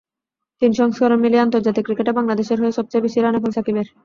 [0.61, 3.87] তিন সংস্করণ মিলিয়ে আন্তর্জাতিক ক্রিকেটে বাংলাদেশের হয়ে সবচেয়ে বেশি রান এখন সাকিবের।